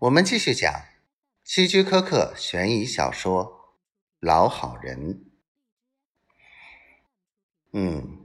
[0.00, 0.86] 我们继续讲
[1.44, 3.44] 希区柯克悬疑小说
[4.18, 5.14] 《老好人》。
[7.74, 8.18] 嗯，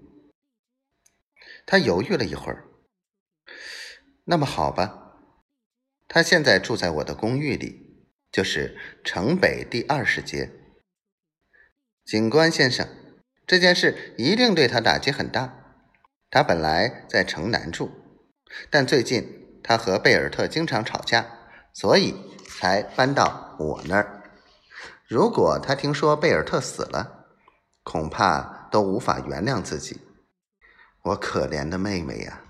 [1.66, 2.70] 他犹豫了一会儿。
[4.24, 5.18] 那么好吧，
[6.08, 10.50] 他现在住在我的公寓里，就是城北第二十街。
[12.06, 12.88] 警官先生，
[13.46, 15.82] 这件事一定对他打击很大。
[16.30, 17.92] 他本来在城南住，
[18.70, 21.42] 但最近他和贝尔特经常吵架。
[21.76, 22.16] 所以
[22.48, 24.24] 才搬到我那儿。
[25.08, 27.26] 如果他听说贝尔特死了，
[27.84, 30.00] 恐怕都无法原谅自己。
[31.02, 32.42] 我可怜的妹妹呀！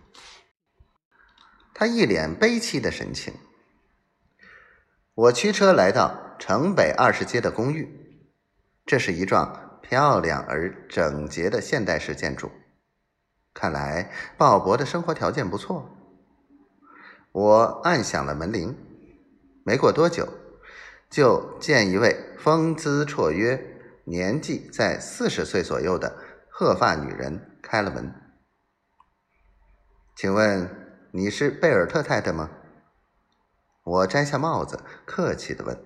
[1.73, 3.33] 他一脸悲戚的神情。
[5.15, 8.29] 我驱车来到城北二十街的公寓，
[8.85, 12.51] 这是一幢漂亮而整洁的现代式建筑。
[13.55, 15.89] 看来鲍勃的生活条件不错。
[17.31, 18.77] 我按响了门铃。
[19.67, 20.31] 没过多久，
[21.09, 23.59] 就见一位风姿绰约、
[24.03, 26.19] 年纪在四十岁左右的
[26.51, 28.13] 鹤发女人开了门。
[30.15, 32.51] 请问你是贝尔特太太吗？
[33.83, 35.83] 我摘下帽子，客气的问。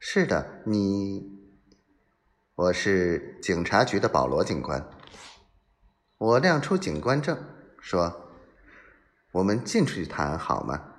[0.00, 1.22] 是的，你，
[2.56, 4.90] 我是警察局的保罗警官。
[6.18, 7.38] 我亮出警官证，
[7.80, 8.34] 说
[9.30, 10.90] ：“我们进去谈好吗？”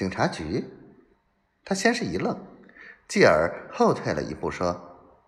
[0.00, 0.64] 警察局，
[1.62, 2.34] 他先是一愣，
[3.06, 5.20] 继而后退了一步，说：“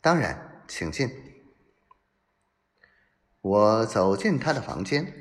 [0.00, 1.10] 当然，请进。”
[3.42, 5.12] 我走进他的房间，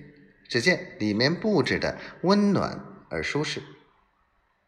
[0.48, 3.64] 只见里面布置的温暖而舒适。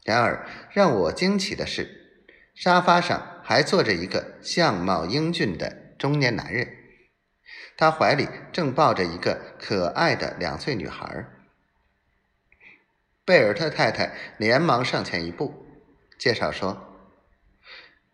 [0.03, 2.25] 然而，让我惊奇的是，
[2.55, 6.67] 沙发上还坐着一个相貌英俊的中年男人，
[7.77, 11.27] 他怀里正抱着一个可爱的两岁女孩。
[13.23, 15.65] 贝尔特太太连忙上前一步，
[16.17, 16.97] 介绍说：“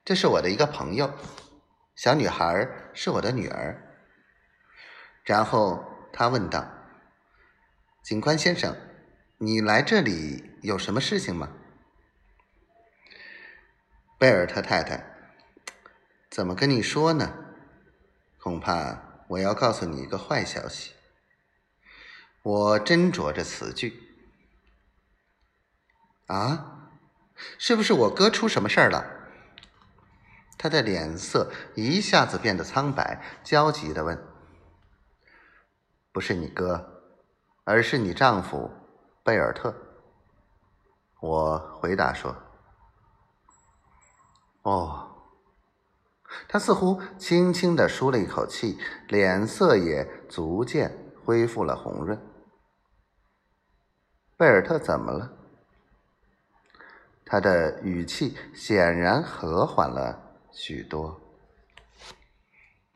[0.03, 1.13] 这是我的一个朋友，
[1.95, 4.01] 小女孩是我的女儿。”
[5.23, 6.69] 然后他问道
[8.03, 8.75] ：“警官先生，
[9.37, 11.53] 你来这里有什么事情吗？”
[14.19, 15.31] 贝尔特太太
[16.29, 17.33] ：“怎么跟你说呢？
[18.39, 20.93] 恐怕我要告诉你一个坏消息。”
[22.43, 24.06] 我斟酌着词句。
[26.27, 26.91] 啊，
[27.57, 29.05] 是不是我哥出什么事儿了？
[30.57, 34.17] 他的脸色一下子变得苍白，焦急的问
[36.11, 37.03] ：“不是你哥，
[37.63, 38.71] 而是你丈夫
[39.23, 39.75] 贝尔特。”
[41.21, 42.35] 我回答说
[44.63, 45.03] ：“哦。”
[46.49, 48.77] 他似乎轻轻的舒了一口气，
[49.07, 52.19] 脸色也逐渐恢复了红润。
[54.35, 55.31] 贝尔特怎么了？
[57.27, 60.17] 他的语气显然和缓了
[60.51, 61.26] 许多。